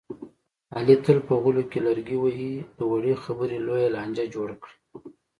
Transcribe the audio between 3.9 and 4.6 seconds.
لانجه جوړه